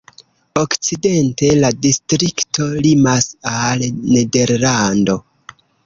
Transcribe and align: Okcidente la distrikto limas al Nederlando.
Okcidente 0.61 1.51
la 1.59 1.69
distrikto 1.87 2.67
limas 2.87 3.31
al 3.55 3.87
Nederlando. 3.95 5.21